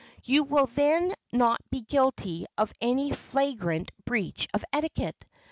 You 0.23 0.45
will 0.45 0.65
then 0.65 1.13
not 1.31 1.61
be 1.69 1.81
guilty 1.81 2.47
of 2.57 2.73
any 2.81 3.11
flagrant 3.11 3.91
breach 4.03 4.47
of 4.51 4.65
etiquette. 4.73 5.27